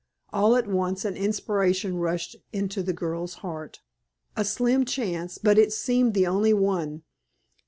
All 0.33 0.55
at 0.55 0.65
once 0.67 1.05
an 1.05 1.15
inspiration 1.15 1.97
rushed 1.97 2.35
into 2.51 2.81
the 2.81 2.91
girl's 2.91 3.35
heart 3.45 3.81
a 4.35 4.43
slim 4.43 4.83
chance, 4.83 5.37
but 5.37 5.59
it 5.59 5.71
seemed 5.71 6.15
the 6.15 6.25
only 6.25 6.53
one. 6.55 7.03